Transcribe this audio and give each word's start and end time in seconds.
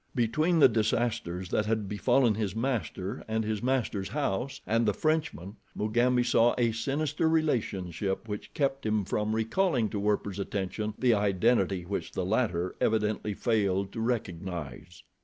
Between 0.15 0.57
the 0.57 0.67
disasters 0.67 1.49
that 1.49 1.67
had 1.67 1.87
befallen 1.87 2.33
his 2.33 2.55
master 2.55 3.23
and 3.27 3.43
his 3.43 3.61
master's 3.61 4.09
house, 4.09 4.59
and 4.65 4.83
the 4.87 4.95
Frenchman, 4.95 5.57
Mugambi 5.75 6.23
saw 6.23 6.55
a 6.57 6.71
sinister 6.71 7.29
relationship, 7.29 8.27
which 8.27 8.51
kept 8.55 8.83
him 8.83 9.05
from 9.05 9.35
recalling 9.35 9.89
to 9.89 9.99
Werper's 9.99 10.39
attention 10.39 10.95
the 10.97 11.13
identity 11.13 11.85
which 11.85 12.13
the 12.13 12.25
latter 12.25 12.73
evidently 12.81 13.35
failed 13.35 13.91
to 13.91 14.01
recognize. 14.01 15.03